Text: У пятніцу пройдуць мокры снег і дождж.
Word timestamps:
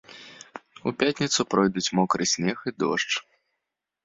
У 0.91 0.93
пятніцу 1.01 1.39
пройдуць 1.51 1.93
мокры 2.01 2.23
снег 2.33 2.57
і 2.73 2.75
дождж. 2.81 3.13